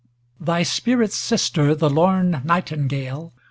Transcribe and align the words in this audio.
XVII 0.39 0.45
Thy 0.45 0.63
spirit's 0.63 1.15
sister, 1.15 1.75
the 1.75 1.87
lorn 1.87 2.41
nightingale. 2.43 3.33